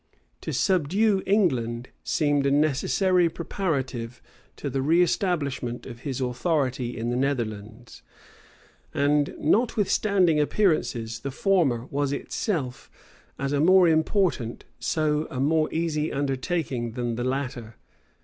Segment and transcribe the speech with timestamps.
[0.41, 4.19] To subdue England seemed a necessary preparative
[4.55, 8.01] to the reestablishment of his authority in the Netherlands;
[8.95, 12.89] and notwithstanding appearances, the former was in itself,
[13.37, 17.75] as a more important, so a more easy undertaking than the latter.